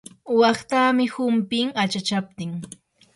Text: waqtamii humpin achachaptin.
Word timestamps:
waqtamii 0.39 1.11
humpin 1.15 1.67
achachaptin. 1.83 2.51